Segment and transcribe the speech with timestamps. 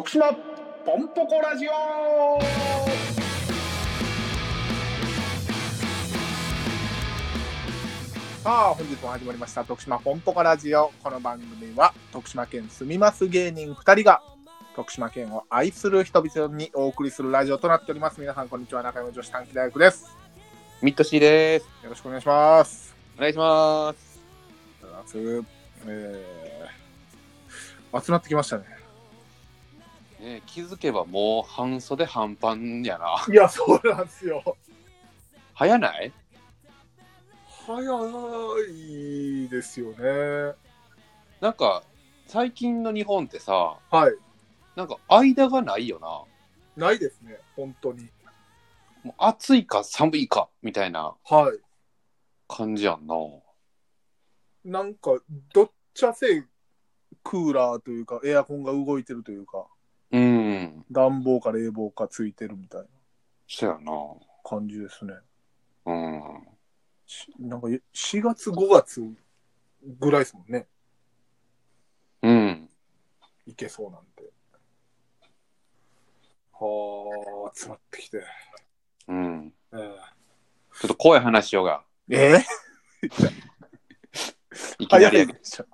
[0.00, 0.32] 徳島
[0.86, 1.70] ポンポコラジオ。
[8.42, 10.90] さあ本日も始まりました徳島ポンポコラジオ。
[11.02, 14.22] この番組は徳島県住みます芸人2人が
[14.74, 18.22] 徳島県を愛する人々にお送りするラジオとなっております。
[18.22, 18.82] 皆さんこんにちは。
[18.82, 20.16] 中山女子短期大学です。
[20.80, 21.66] ミッドシーです。
[21.84, 22.96] よろしくお願いします。
[23.18, 24.18] お願いします。
[24.82, 25.44] 夏
[25.86, 28.79] えー、暑なってきましたね
[30.20, 33.24] ね、気づけばもう半袖半パンやな。
[33.32, 34.56] いやそうなんですよ。
[35.54, 36.12] 早ない？
[37.66, 37.82] 早
[38.68, 40.54] いですよね。
[41.40, 41.82] なんか、
[42.26, 44.14] 最近の日本ってさ、はい。
[44.76, 45.98] なんか間がないよ
[46.76, 46.86] な。
[46.86, 48.08] ないですね本当に。
[49.02, 51.58] もう暑いか寒いかみたいなはい。
[52.46, 53.14] 感じやんな。
[54.64, 55.18] なんか
[55.54, 56.44] どっちゃせ
[57.24, 59.66] クーラーというかエアコンが動いてるというか
[60.12, 60.84] うん。
[60.90, 62.86] 暖房か冷房かついてるみたいな
[63.48, 63.92] そうやな。
[64.44, 65.14] 感じですね
[65.86, 66.48] うん。
[67.06, 67.80] しなんか4
[68.22, 69.00] 月5月
[69.98, 70.66] ぐらいですもんね
[72.22, 72.70] うん。
[73.46, 74.24] いけそうなんで
[76.52, 78.22] はあ集まってきて
[79.08, 79.52] うん。
[79.72, 81.84] えちょっと怖い話しようが。
[82.08, 82.44] ー、え？
[84.78, 85.66] いきな早りやけいでしょ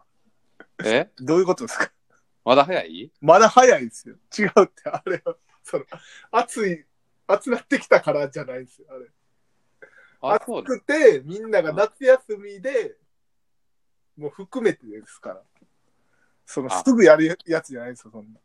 [0.85, 1.11] え？
[1.19, 1.91] どういうことですか？
[2.47, 3.13] まだ早い？
[3.21, 4.15] まだ早いですよ。
[4.39, 5.37] 違うってあれは。
[5.65, 5.85] その
[6.31, 6.85] 暑い
[7.27, 9.11] 暑なってきたからじゃないですよあれ。
[10.21, 10.35] あ。
[10.35, 12.97] 暑くてみんなが夏休みで
[14.17, 15.43] もう含めてですから。
[16.47, 16.85] そのあ。
[16.85, 18.39] すぐやるやつじゃないですよそんな。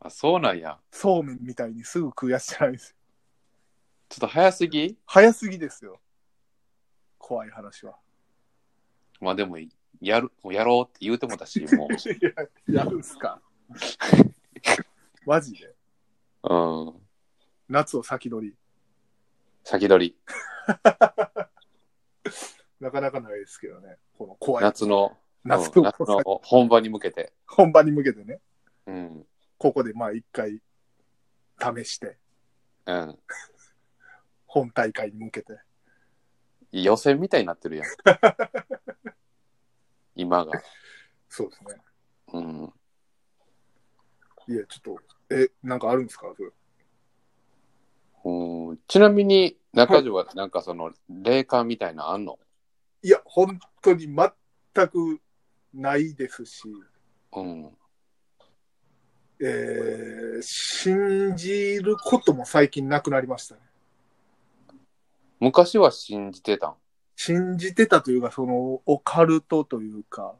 [0.00, 0.80] あ、そうなんや。
[0.90, 2.96] そうめんみたいにすぐ食うやつじゃないですよ。
[4.08, 4.98] ちょっと早すぎ？
[5.06, 6.00] 早すぎですよ。
[7.16, 7.96] 怖い話は。
[9.20, 9.56] まあでも、
[10.00, 11.94] やる、もうやろうって言うてもたし、もう。
[11.94, 11.98] い
[12.74, 13.40] ややるんすか？
[15.26, 15.74] マジで？
[16.44, 16.94] うん。
[17.68, 18.56] 夏を先取り
[19.64, 20.16] 先取り。
[22.80, 27.34] なかなかないですけどねこの怖い夏の、夏のうん夏の本番に向けて。
[27.46, 28.40] 本番に向けてね
[28.86, 29.26] うん。
[29.58, 30.62] ここでまあ一回
[31.60, 32.16] 試して
[32.86, 33.18] うん。
[34.46, 35.58] 本大会に向けて
[36.72, 37.86] 予選みたいになってるやん。
[40.14, 40.52] 今が。
[41.28, 41.82] そうですね
[42.32, 42.72] うん。
[44.48, 44.96] いやちょっ
[45.28, 46.32] とえなんかあるんですか？
[46.36, 46.50] それ
[48.24, 52.38] うんちなみに、中条はなんかその、霊感みたいなのあんの？
[53.02, 55.20] いや本当に全く
[55.72, 56.64] ないですし
[57.32, 57.70] うん。
[59.40, 63.60] えー信じることも最近なくなりましたね。
[65.38, 66.74] 昔は信じてたん？
[67.22, 70.36] 信じてたというか、そのオカルトというか、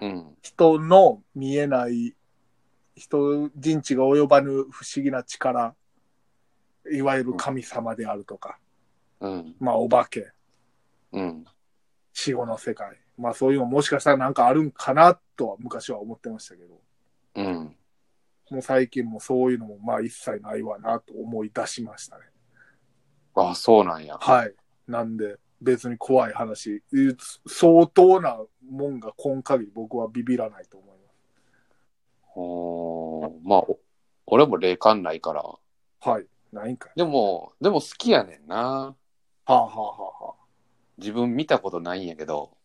[0.00, 0.36] うん。
[0.40, 2.14] 人の見えない、
[2.94, 5.74] 人、人知が及ばぬ不思議な力、
[6.92, 8.60] いわゆる神様であるとか、
[9.18, 9.56] うん。
[9.58, 10.30] まあお化け、
[11.10, 11.44] うん。
[12.12, 16.80] 死後の世界、まあそういうのもしかしたらなんかあるんかなとは昔は思ってましたけど、
[17.34, 17.76] うん。
[18.48, 22.26] もう最近もそういうのもまあ一切ないわなと思い出しましたね。
[23.34, 24.18] あ、そうなんや。
[24.20, 24.54] はい。
[24.86, 30.92] なんで、別に怖い話、う相当なもんが今限り僕はビビらないと思い
[32.34, 33.78] おーまあ、お
[34.26, 35.42] 俺も霊感ないから。
[35.42, 35.58] ま
[36.00, 36.08] す。
[36.08, 36.26] はい。
[36.52, 36.92] ないんかい。
[36.96, 38.56] でも、でも好きやねんな。
[38.56, 38.96] は
[39.46, 40.34] あはあはあは
[40.98, 42.56] 自分見たことないんやけど。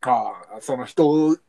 [0.00, 0.10] あ。
[0.10, 1.02] はあ、その人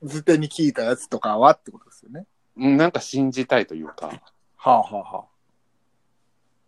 [0.03, 2.25] づてに聞いたやつとかはってことですよね。
[2.57, 4.07] うんなんか信じたいというか。
[4.57, 5.25] はあはあは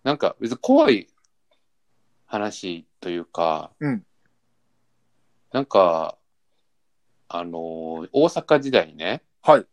[0.04, 1.08] なんか別に怖い
[2.26, 4.04] 話というか、うん
[5.52, 6.18] なんか、
[7.28, 9.66] あのー大阪時代にね、はい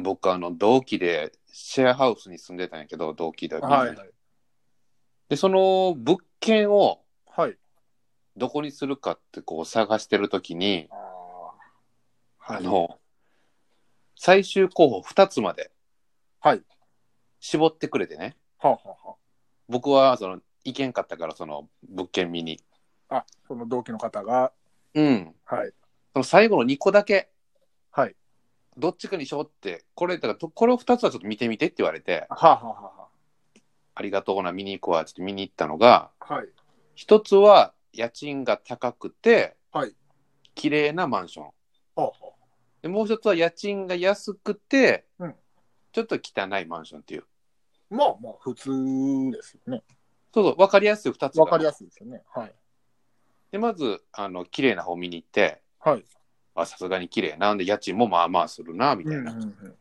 [0.00, 3.56] 僕あの同期でシェアハウスに住んでたんやけど、同期で。
[3.56, 3.66] あ。
[3.66, 3.96] はい。
[5.28, 7.56] で、その物件をはい。
[8.36, 10.88] どこにするかってこう探してるときに。
[12.38, 12.56] はい。
[12.58, 12.98] あの、
[14.16, 15.72] 最終候補2つまで
[16.40, 16.62] はい。
[17.40, 18.36] 絞ってくれてね。
[18.58, 19.16] はあはあは
[19.68, 22.62] 僕はその行けんかったから、その物件見に。
[23.08, 23.16] あ。
[23.16, 24.52] あ、その同期の方が、
[24.94, 25.34] うん。
[25.44, 25.72] はい。
[26.12, 27.30] その最後の2個だけ、
[27.90, 28.16] はい。
[28.76, 33.08] どっちかにしようって、これ、だからとこれを2つはちょっと見てみてって言われて、はあはあは
[33.94, 36.34] ありがとうな、見に行くわ、ちょっと見に行ったのが、あ。
[36.34, 36.48] はい。
[36.94, 39.94] 一つは家賃が高くて、はい。
[40.54, 41.44] 綺麗なマンション。
[41.46, 41.52] は
[41.96, 42.12] あは
[42.82, 45.34] でもう一つは家賃が安くて、うん
[45.92, 47.22] ちょっと汚いマンションっていう。
[47.22, 47.94] あ。
[47.94, 48.70] まあまあ、普通
[49.32, 49.82] ですよね。
[50.32, 52.22] そうそう、分かりやすい2つがわかりやすいですよね。
[52.34, 52.54] はい。
[53.50, 56.04] で、まず、あの、綺麗な方見に行って、はい。
[56.54, 59.32] あ、さすがに綺麗なんで、家賃もまあまあするな、みたいな。
[59.32, 59.76] うんうんうんうん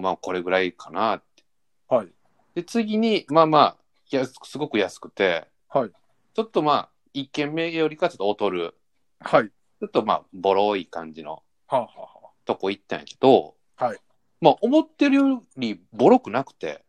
[0.00, 1.42] まあこれぐらいかなって。
[1.88, 2.08] はい。
[2.54, 3.76] で、次に、まあまあ、
[4.10, 5.90] 安くすごく安くて、はい。
[6.34, 8.74] ちょっとまあ、一軒目よりかちょっと劣る、
[9.20, 9.48] はい。
[9.48, 13.98] ちょっとまあ、ボロい感じのはあ、はあはとこ行ったんやけど、はい。
[14.40, 16.84] まあ、思ってるよりボロくなくて、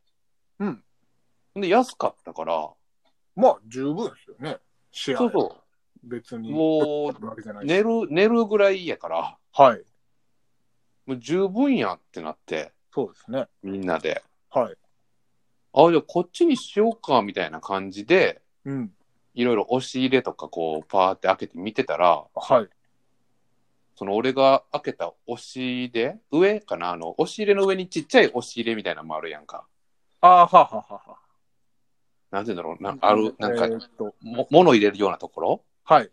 [0.59, 0.83] うん。
[1.55, 2.69] で、安かったから、あ、
[3.35, 4.57] まあ、十分ですよね。
[4.91, 5.57] 試合そうそ
[6.03, 6.51] 別に。
[6.51, 9.83] もうわけじゃなう、い寝る、寝るぐらいやから、はい。
[11.05, 13.47] もう十分やってなって、そうですね。
[13.61, 14.23] みんなで。
[14.49, 14.75] はい。
[15.73, 18.93] あ、じゃあこっちにしようか、みたいな感じで、うん。
[19.33, 22.69] いろいろ押し入れとかこう、パーって開けて見てたら、はい。
[23.95, 26.91] その俺が開けた押し入れ上かな？
[26.91, 29.67] あの、押し入れの上にちっちゃい押し入れみたいなのもあるやんか。
[30.21, 31.17] ああ、はあ、はあ、はあは
[32.33, 33.09] なんて言うんだろうなあ。
[33.09, 33.79] ある、なんかえ、ー
[34.21, 35.63] も物入れるようなところ？
[35.83, 36.09] はい。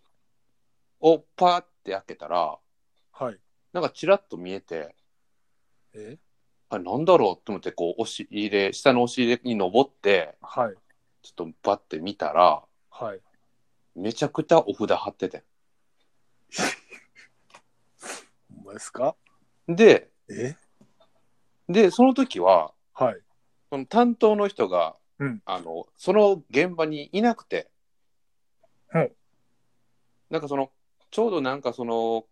[1.00, 2.58] をパーって開けたら、
[3.12, 3.38] はい。
[3.72, 4.94] なんかチラッと見えて、
[5.94, 6.18] え？
[6.68, 10.74] あ、なんだろうと思って、こう、押し入れ、下の押し入れに登って、はい。
[11.22, 13.20] ちょっとパッて見たら、はい。
[13.96, 15.42] めちゃくちゃお札貼ってて。
[18.54, 19.16] ほんまですか？
[19.66, 20.54] で、え？
[21.66, 23.20] で、その時は、はい。
[23.70, 27.70] その担当の人が、うんあの、その現場にいなくて、
[28.92, 29.12] うん
[30.30, 30.70] なんかその、
[31.10, 32.24] ちょうどなんかその、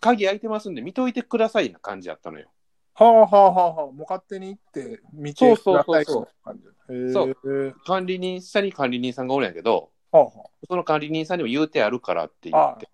[0.00, 2.48] 鍵開いてますんで見といてくださいな感じやったのよ。
[2.94, 3.86] はあ、はあ、はあ、はあ。
[3.86, 7.76] もう勝手に行って見てくださいそうそうそうそう。
[7.84, 10.30] 管理人、下に管理人さんがおるんやけど、はあ、は
[10.66, 12.72] その管理人さんにも言うてあるからって言あ。
[12.72, 12.88] って。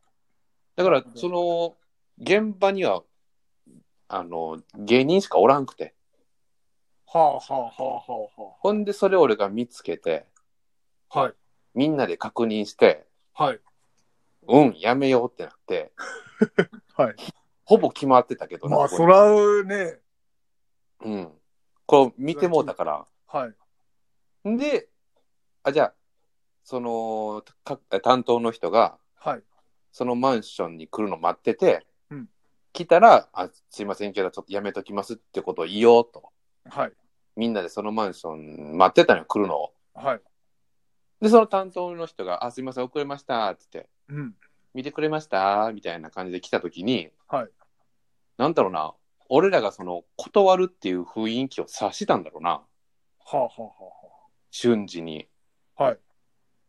[0.75, 1.77] だから、その、
[2.19, 3.03] 現場には、
[4.09, 5.95] あの、芸人しかおらんくて。
[7.13, 8.03] はあ、はあ、はあ、は
[8.39, 10.27] あ、はほんで、それ俺が見つけて、
[11.11, 11.21] あ。
[11.21, 11.35] はい。
[11.75, 13.61] みんなで確認して、はい。
[14.49, 15.93] うん、やめようってなって、
[16.97, 17.17] はい。
[17.65, 20.01] ほぼ決まってたけどなまあ、こそらね、
[21.05, 21.33] うん。
[21.87, 23.07] こう見てもうたから。
[23.27, 23.53] は
[24.45, 24.49] い。
[24.49, 24.89] んで、
[25.63, 25.95] あ、じゃあ、
[26.65, 29.43] その、か担当の人が、はい。
[29.93, 32.29] そのマンションに来るの待ってて、うん
[32.73, 36.33] 来たら、あ、すいませんけど、ちょっとやめときますってことを言おうと。
[36.71, 36.93] はい。
[37.37, 39.75] みんなでそのマンション待ってたのよ、来るのを。
[39.95, 40.21] はい。
[41.21, 44.35] で、その担当の人が、あ、すいません、遅れました、って言って、うん。
[44.75, 45.71] 見てくれました？
[45.73, 47.51] みたいな感じで来たときに、はい。
[48.39, 48.95] なんだろうな、
[49.29, 52.67] 俺らがその、断るっていう雰囲気を察したんだろうな、は
[53.35, 53.71] あ、はあ、は
[54.51, 55.29] 瞬時に。
[55.77, 55.85] あ。
[55.85, 55.99] はい。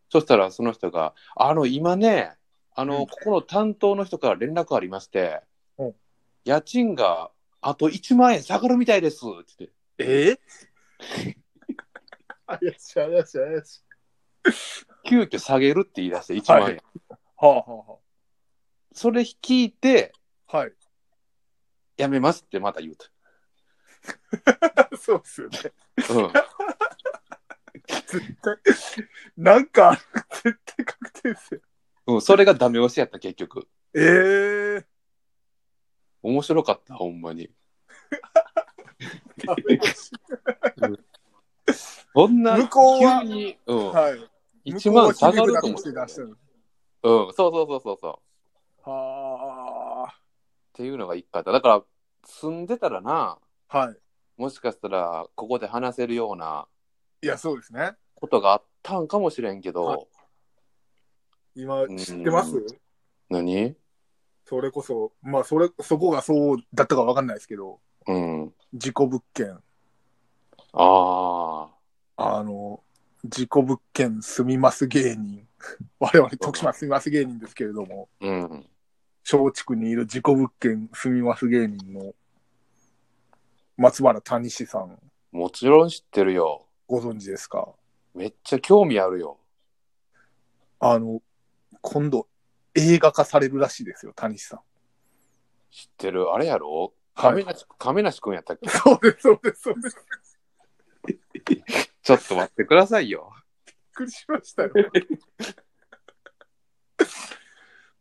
[0.09, 2.33] そしたらその人が、あの、今ね、
[2.75, 5.41] あの、うんここの担当の人から連絡ありまして
[5.77, 5.95] うん、
[6.43, 7.31] 家賃が
[7.61, 10.37] あと1万円下がるみたいですって言って、え？
[12.47, 13.83] あやし、あやし、あやし。
[15.05, 16.65] 急遽下げるって言い出して1万円。
[16.65, 16.83] はい
[17.37, 17.97] はあ、は
[18.93, 20.13] それ聞いて、
[20.47, 20.73] あ、はい。
[21.97, 23.05] やめますってまた言うと。
[24.97, 25.59] そうですよね。
[26.09, 26.33] うん。
[27.87, 28.57] 絶対、
[29.35, 29.99] なんか、
[30.43, 31.61] 絶対確定ですよ。
[32.07, 33.67] うん、それがダメ押しやった、結局。
[33.93, 34.85] ええ
[36.21, 37.49] 面白かった、ほんまに。
[42.13, 44.15] そんな、向こうは急に、うん、は
[44.65, 44.71] い。
[44.71, 45.91] 1万下がると向こう思って。
[45.91, 46.27] 出してる。
[46.27, 46.37] うん、
[47.03, 48.21] そうそうそうそうそ
[48.85, 48.89] う。
[48.89, 50.15] はっ
[50.73, 51.51] ていうのが一回あった。
[51.51, 51.83] だから、
[52.25, 53.77] 住んでたらな、あ。
[53.77, 53.97] はい。
[54.37, 56.67] もしかしたら、ここで話せるような
[57.21, 57.93] いや、そうですね。
[58.15, 60.07] ことがあったんかもしれんけど、はい
[61.55, 62.57] 今、知ってます？
[62.57, 62.65] うん
[63.29, 63.75] 何？
[64.45, 68.53] それこそ、まあ、それ、そこがそうだったかわかんないですけど、うん。
[68.73, 69.61] 事故物件、
[70.73, 71.69] あ
[72.17, 72.37] あ。
[72.37, 72.83] あの、
[73.23, 75.47] 事故物件住みます芸人、
[75.99, 78.67] 我々徳島住みます芸人ですけれども、うん。
[79.31, 82.13] 松竹にいる事故物件住みます芸人の
[83.77, 84.99] 松原谷志さん、
[85.31, 86.67] もちろん知ってるよ。
[86.87, 87.73] ご存知ですか？
[88.15, 89.39] めっちゃ興味あるよ。
[90.79, 91.21] あの、
[91.81, 92.27] 今度
[92.75, 94.59] 映画化されるらしいですよ、谷志さん。
[95.71, 96.31] 知ってる？
[96.31, 96.81] あれやろ？
[96.85, 98.69] はい亀梨、亀梨くんやったっけ？
[98.71, 99.97] そうです、そうです、そうです。
[101.05, 101.15] び
[101.59, 101.63] っ
[102.01, 103.31] ちょっと待ってくださいよ。
[103.93, 104.73] くりしましたよ。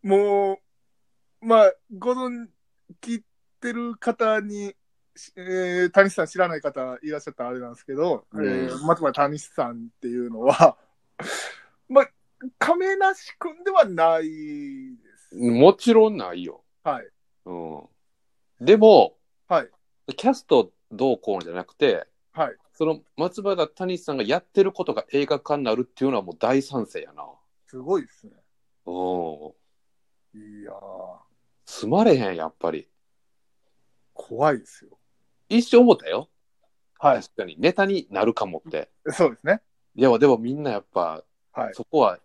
[0.03, 0.61] も
[1.43, 2.49] う、まあ、ご存
[3.01, 3.25] 聞い
[3.61, 4.75] てる方に、
[5.37, 10.77] えー、谷志さん知らない方いらっしゃったらあれなんですけど、うんえー松原谷志さんっていうのは、
[11.89, 12.11] まあ、
[12.59, 14.23] 亀梨君ではない
[14.97, 15.37] です。
[15.37, 16.65] もちろんないよ。
[16.83, 17.09] はい。
[17.45, 17.89] うん。
[18.65, 19.17] でも、
[19.49, 19.71] はい。
[20.15, 22.57] キャストどうこうじゃなくて、はい。
[22.73, 27.25] その松原谷さんがやってることが映画化になるっていうのはもう大賛成やな。
[27.67, 28.35] すごいですね。
[28.87, 28.93] うん。
[30.61, 31.19] いやー、
[31.67, 32.89] すまれへん、やっぱり。
[34.15, 34.97] 怖いですよ。
[35.49, 36.29] 一生思ったよ。
[37.01, 37.21] はい。
[37.21, 37.57] 確かに。
[37.59, 38.91] ネタになるかもって。
[39.09, 39.61] そうですね。
[39.97, 41.75] いや、でもみんなやっぱ、はい。
[41.75, 42.21] そこは、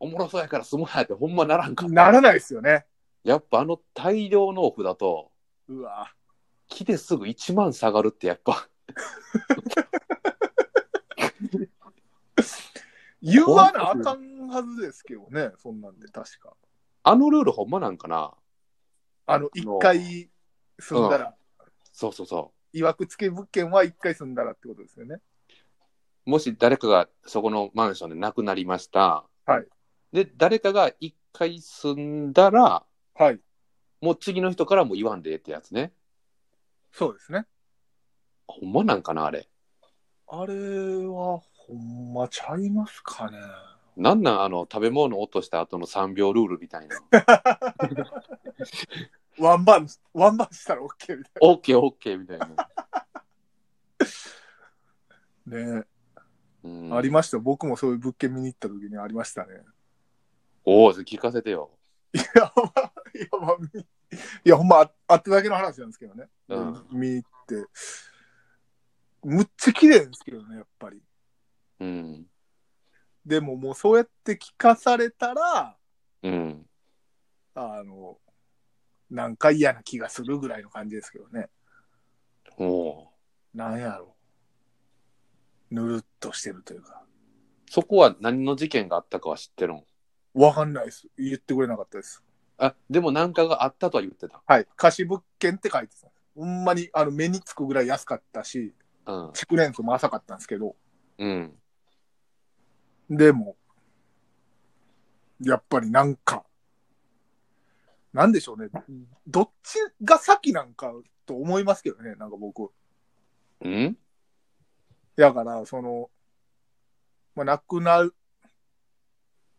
[0.00, 1.94] おもろそうやから住むなってほんまならんかった。
[1.94, 2.86] ならないですよね。
[3.24, 5.32] やっぱあの大量のオフだと、
[5.68, 6.12] うわ。
[6.68, 8.68] 来てすぐ1万下がるってやっぱ、
[13.22, 16.54] 言わなあかんはずですけどね、そんなんで、確か。
[17.02, 18.34] あのルールほんまなんかな？
[19.26, 20.30] あの、一回
[20.78, 21.34] 住んだら、
[21.92, 25.20] そうそうそいわくつけ物件は一回住んだらってことですよね。
[26.26, 26.30] う。
[26.30, 29.24] もし誰かがそこのマンションで亡くなりました。
[29.46, 29.66] はい。
[30.12, 33.40] で、誰かが1回住んだら、はい。
[34.06, 35.92] もう次の人からも言わんでええってやつね。
[36.92, 37.44] そうですね。
[38.46, 39.48] ほんまなんかなあれ。
[40.28, 40.54] あれ
[41.06, 43.38] は、ほんまちゃいますかね。
[43.96, 47.00] なんなんあの食べ物落とした後の3秒ルールみたいな。
[49.40, 52.46] ワンバン、ワンバンしたら OK みたいオッケーオッケーみたいな。
[55.46, 55.80] な。
[55.80, 55.84] ね、
[56.62, 57.40] うんありました。
[57.40, 59.62] 僕もそういう物件見に行った時にありましたね。
[60.64, 61.72] おお、聞かせてよ。
[62.14, 63.86] いや、まあ、いや、まあ、み
[64.44, 66.28] いや、ほんまあ、あっただけの話なんですけどね。
[66.48, 67.66] うん見に行って。
[69.24, 71.02] むっちゃ綺麗ですけどね、やっぱり。
[71.80, 72.26] うん。
[73.24, 75.76] でももうそうやって聞かされたら、
[76.22, 76.66] うん。
[77.54, 78.18] あの、
[79.10, 81.48] なんか嫌な気がするぐらいの感じですけどね。
[82.58, 83.12] おお。
[83.54, 84.14] なんやろ
[85.70, 85.74] う。
[85.74, 87.02] ぬるっとしてるというか。
[87.68, 89.84] そこは何の事件があったかは知ってるん？
[90.34, 91.08] わかんないです。
[91.18, 92.22] 言ってくれなかったです。
[92.58, 94.42] あ、でもなんかがあったとは言ってた。
[94.46, 94.66] はい。
[94.76, 96.08] 貸し物件って書いてた。
[96.34, 98.74] ほんまにあの目につくぐらい安かったし、
[99.06, 99.30] うん。
[99.34, 100.74] 築年数も浅かったんですけど、
[101.18, 101.58] うん。
[103.08, 103.56] でも、
[105.40, 106.44] やっぱりなんか、
[108.12, 108.70] なんでしょうね。
[109.26, 110.92] どっちが先なんか
[111.26, 112.70] と思いますけどね、なんか僕。
[113.60, 113.98] うん？
[115.16, 116.10] だから、その、
[117.34, 118.14] まあ、亡くなる、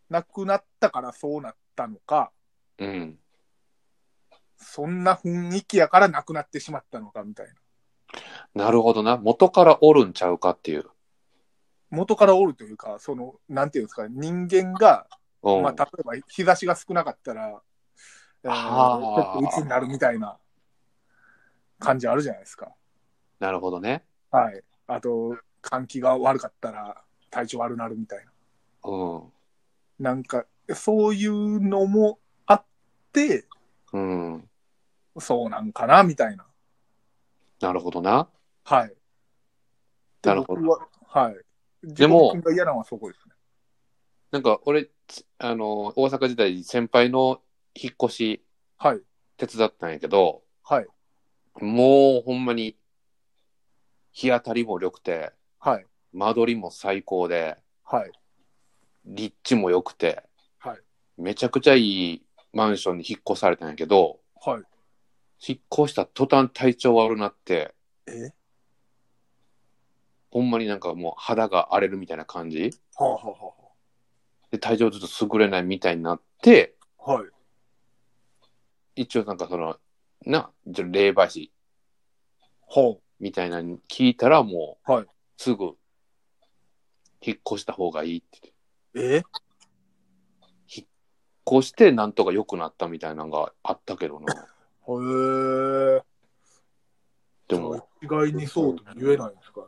[0.10, 2.32] 亡くなったからそうなったのか、
[2.78, 3.20] うん。
[4.58, 7.54] そんな雰囲気やから亡くなってしまったのかみたいな。
[8.54, 9.18] なるほどな。
[9.18, 10.86] 元からおるんちゃうかっていう。
[11.90, 15.08] 元からおるというか、その、なんていうんですか、人間が、
[15.44, 15.64] うん。
[15.64, 17.62] まあ、例えば日差しが少なかったら、
[18.44, 20.40] えー、ちあーょっと鬱になるみたいな
[21.80, 22.76] 感じあるじゃないですか。
[23.40, 24.06] なるほどね。
[24.32, 24.64] はい。
[24.88, 28.32] あと、換気が悪かったら体調悪なるみたいな。
[28.84, 28.92] う
[29.28, 29.32] ん。
[30.00, 32.20] なんか、そういうのも
[33.94, 34.50] うん。
[35.20, 36.46] そうなんかな、みたいな。
[37.60, 38.28] なるほどな。
[38.64, 38.94] はい。
[40.24, 40.88] なるほど僕は。
[41.08, 41.36] はい。
[41.84, 43.34] でもが嫌なのはそこですね。
[44.32, 47.42] なんか俺、つあの、大阪時代先輩の
[47.74, 48.44] 引っ越し
[48.78, 49.02] はい。
[49.38, 50.88] 手伝ったんやけど、はい。
[51.60, 52.78] もうほんまに
[54.12, 55.86] 日当たりも良くて、はい。
[56.14, 58.12] 間取りも最高で、はい。
[59.06, 60.24] 立地も良くて、
[60.60, 60.80] はい。
[61.18, 62.27] めちゃくちゃいい
[62.58, 64.64] マンションに引っ越されたんやけど、はい。
[65.48, 67.76] 引っ越した途端体調悪なって、
[68.08, 68.32] え？
[70.32, 73.54] ほんまになんかもう肌が荒れるみたいな感じはあ、は
[74.50, 77.30] で、体調ずっと優れないみたいになって、あ、はい。
[78.96, 79.78] 一応なんかその、
[80.26, 81.54] な、ちょっと霊媒師
[82.62, 85.06] ほみたいなの聞いたらもう、はい
[85.38, 85.74] すぐ
[87.22, 88.52] 引っ越した方がいいって
[88.96, 89.18] 言ってう。
[89.18, 89.24] え？
[91.48, 94.34] こうしてなんとか良くなったみたいなのがあったけどな。
[94.34, 94.38] へ
[95.96, 96.04] え。
[97.48, 99.68] でも、意外にそうと言えないんですかね。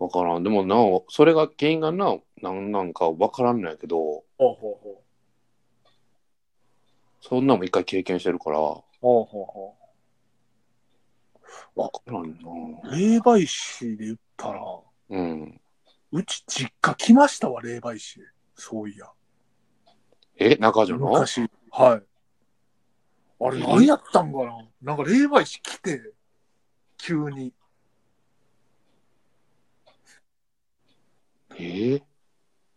[0.00, 0.42] わからん。
[0.42, 5.02] でもなお、それが原因がな、なんなんかわからんのやけど、ほうほうほ
[7.20, 8.60] そんなんも一回経験してるから、う。
[8.60, 9.76] ほうほうほ
[11.76, 12.90] わからんな。
[12.90, 12.98] う。
[12.98, 14.60] 霊媒師で言ったら、
[15.10, 15.60] うん。
[16.10, 18.20] うち実家来ましたわ、霊媒師。
[18.56, 19.06] そういや。
[20.40, 21.10] え、中条の？
[21.10, 21.42] 昔。
[21.70, 22.02] はい。
[23.42, 23.60] あれ、え？
[23.60, 24.66] 何やったんかな？
[24.82, 26.14] なんか霊媒師来て、
[26.96, 27.52] 急に。
[31.58, 32.00] え？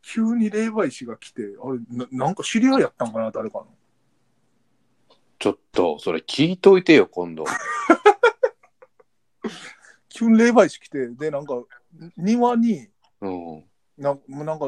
[0.02, 3.32] 急に霊媒師が来て、あれ、ななんか知り合いやったんかな？
[3.32, 3.68] 誰かの。
[5.40, 7.46] ちょっと、それ聞いといてよ、今度。
[10.10, 11.64] 急に霊媒師来て、で、なんか、
[12.18, 12.90] 庭に、
[13.22, 13.64] うん。
[13.98, 14.66] ななんか、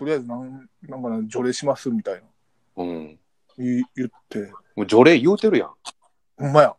[0.00, 2.22] とりあえずなん、なんかな、除霊しますみたいな。
[2.76, 3.18] うん。
[3.58, 5.74] 言い言って、もう除霊言うてるやん。
[6.38, 6.74] ほんまや。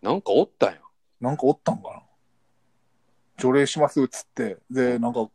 [0.00, 0.76] なんかおったやん。
[1.20, 2.02] なんかおったんかな
[3.38, 5.28] 除霊しますっつって、で、なんか、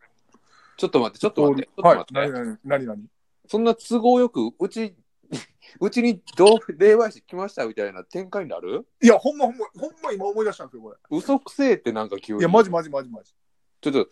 [0.78, 1.82] ちょっと待って、ちょっと待って。
[1.82, 2.06] はい。
[2.10, 3.06] 何何何何？
[3.50, 4.96] そんな都合よく、うち
[5.82, 8.88] うちにどう霊媒師来ましたみたいな展開になる？
[9.04, 10.98] いや、ほんまほんま、ほんま今思い出したんですよ、これ。
[11.12, 12.40] 嘘くせえってなんか急に。
[12.40, 13.36] いや、マジマジマジマジ。
[13.82, 14.10] ちょっと、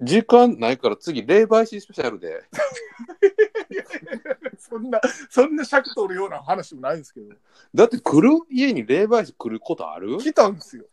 [0.00, 2.42] 時間ないから次、霊媒師スペシャルで。
[4.58, 7.34] そんな、そんな尺取るような話もないんですけど。
[7.74, 10.18] だって来る家に霊媒師来ることある？
[10.18, 10.86] 来たんですよ。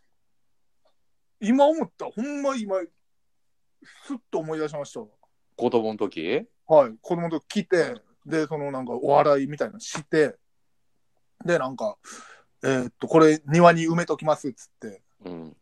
[1.40, 5.06] 今思った、ほんま今、すっと思い出しましたわ。
[5.56, 6.46] 子供の時？
[6.66, 10.36] はい、子供の時来て、で、そのなんかお笑いみたいなのして、
[11.44, 11.96] で、なんか、
[12.62, 15.56] えーっと、これ庭に埋めときますっつって、うん。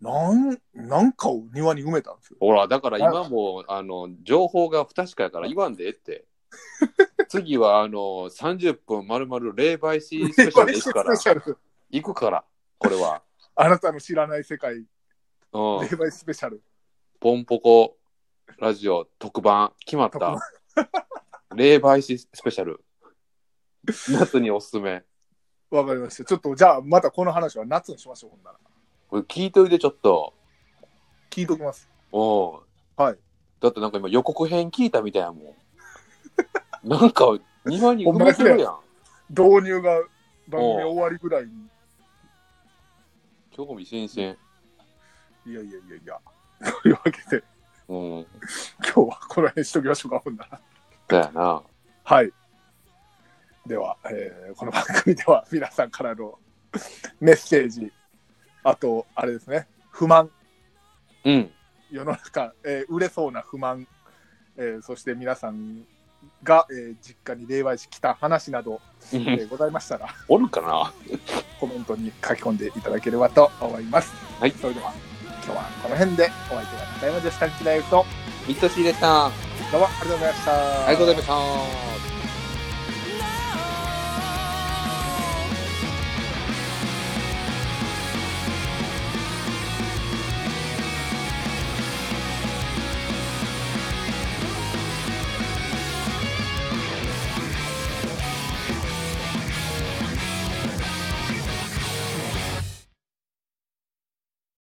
[0.00, 2.36] なん、なんかを庭に埋めたんですよ。
[2.40, 6.24] ほら、だから今も、あの、情報が不確かやから言わんでええって。
[7.28, 11.58] 次は、あの、30分まるまる霊媒師スペシャル で行くからスペ、シャル
[11.90, 12.44] 行くから、
[12.78, 13.22] これは。
[13.56, 14.80] あなたの知らない世界、霊
[15.52, 15.78] うん。
[15.80, 16.62] 媒師スペシャル。
[17.18, 17.98] ポンポコ
[18.58, 20.36] ラジオ特番決まった。
[21.54, 22.84] 霊媒師スペシャル。
[24.10, 25.04] 夏におすすめ。
[25.70, 26.24] わかりました。
[26.24, 28.58] ちょっと、じゃあ、またこの話は夏にしましょう、ほんなら。
[29.08, 30.34] これ聞いといてちょっと。
[31.30, 31.88] 聞いときます。
[32.12, 32.62] おう
[32.96, 33.18] はい。
[33.60, 35.44] だってなんか今予告編聞いたみたいやもん。
[36.88, 38.78] なんか庭に埋めてるやん。
[39.30, 40.00] 導入が
[40.48, 41.68] 番組終わりぐらいに。
[43.50, 44.36] 興味津々。
[45.46, 46.20] いやいやいやいや。
[46.82, 47.44] というわけで、
[47.88, 48.20] うん。
[48.20, 48.26] 今
[48.82, 50.60] 日はこの辺にしときましょうか、ほんなら。
[51.08, 51.62] だよな。
[52.04, 52.32] はい。
[53.66, 56.38] では、えーこの番組では皆さんからの
[57.20, 57.92] メッセージ、
[58.68, 60.30] あと、あれですね、不満、
[61.24, 61.50] うん。
[61.90, 63.86] 世の中、えー売れそうな不満、
[64.56, 65.84] えーそして皆さん
[66.42, 68.80] が、えー実家に霊媒師来た話など、
[69.12, 70.92] えーございましたら、おるかな？
[71.58, 74.12] コメントに書き込んでいただければと思います。
[74.38, 74.92] はいそれでは、
[75.44, 78.04] 今日はこの辺でお相手は中山女子短期大学と、
[78.46, 79.26] ミッドシーでした。
[79.26, 79.30] あ
[79.72, 80.92] どうもありがとうございました。
[80.92, 81.26] りがとうございまし
[82.12, 82.17] た。